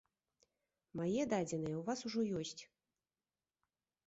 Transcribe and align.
Мае 1.01 1.23
дадзеныя 1.33 1.75
ў 1.77 1.83
вас 1.91 1.99
ужо 2.09 2.21
ёсць. 2.41 2.61